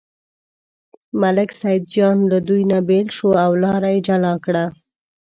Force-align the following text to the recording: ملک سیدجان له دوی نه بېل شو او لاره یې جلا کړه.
ملک 1.21 1.49
سیدجان 1.61 2.17
له 2.31 2.37
دوی 2.47 2.63
نه 2.71 2.79
بېل 2.87 3.07
شو 3.17 3.29
او 3.43 3.51
لاره 3.63 3.89
یې 3.93 3.99
جلا 4.07 4.33
کړه. 4.45 4.65